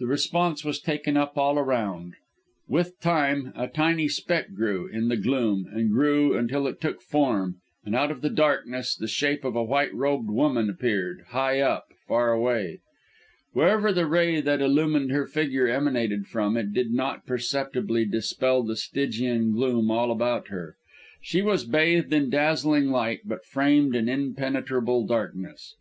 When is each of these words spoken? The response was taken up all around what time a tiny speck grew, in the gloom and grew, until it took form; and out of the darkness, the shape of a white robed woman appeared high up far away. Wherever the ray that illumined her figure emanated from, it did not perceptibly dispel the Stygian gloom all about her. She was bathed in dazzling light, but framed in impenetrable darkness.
The 0.00 0.06
response 0.06 0.66
was 0.66 0.80
taken 0.82 1.16
up 1.16 1.38
all 1.38 1.58
around 1.58 2.12
what 2.66 2.92
time 3.00 3.54
a 3.56 3.68
tiny 3.68 4.06
speck 4.06 4.52
grew, 4.52 4.86
in 4.86 5.08
the 5.08 5.16
gloom 5.16 5.66
and 5.72 5.90
grew, 5.90 6.36
until 6.36 6.66
it 6.66 6.78
took 6.78 7.00
form; 7.00 7.56
and 7.82 7.94
out 7.94 8.10
of 8.10 8.20
the 8.20 8.28
darkness, 8.28 8.94
the 8.94 9.08
shape 9.08 9.46
of 9.46 9.56
a 9.56 9.62
white 9.64 9.94
robed 9.94 10.28
woman 10.28 10.68
appeared 10.68 11.22
high 11.28 11.60
up 11.60 11.86
far 12.06 12.32
away. 12.34 12.80
Wherever 13.54 13.94
the 13.94 14.04
ray 14.04 14.42
that 14.42 14.60
illumined 14.60 15.10
her 15.10 15.26
figure 15.26 15.66
emanated 15.68 16.26
from, 16.26 16.54
it 16.58 16.74
did 16.74 16.92
not 16.92 17.24
perceptibly 17.24 18.04
dispel 18.04 18.62
the 18.62 18.76
Stygian 18.76 19.52
gloom 19.52 19.90
all 19.90 20.10
about 20.10 20.48
her. 20.48 20.76
She 21.22 21.40
was 21.40 21.64
bathed 21.64 22.12
in 22.12 22.28
dazzling 22.28 22.88
light, 22.90 23.20
but 23.24 23.46
framed 23.46 23.96
in 23.96 24.06
impenetrable 24.06 25.06
darkness. 25.06 25.74